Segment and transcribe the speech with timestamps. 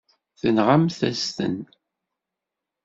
[0.39, 1.57] Tenɣamt-as-ten.